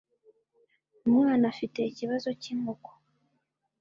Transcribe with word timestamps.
Umwana 1.07 1.43
afite 1.53 1.79
ikibazo 1.85 2.29
cyinkoko. 2.41 2.89